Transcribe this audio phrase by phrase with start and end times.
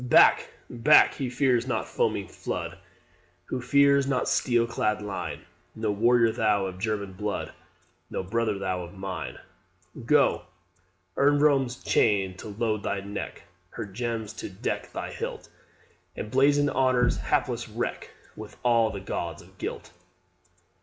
[0.03, 1.13] "Back, back!
[1.13, 2.79] he fears not foaming flood
[3.49, 5.41] Who fears not steel clad line:
[5.75, 7.51] No warrior thou of German blood,
[8.09, 9.37] No brother thou of mine.
[10.07, 10.45] Go,
[11.17, 15.49] earn Rome's chain to load thy neck, Her gems to deck thy hilt;
[16.15, 19.91] And blazon honour's hapless wreck With all the gauds of guilt.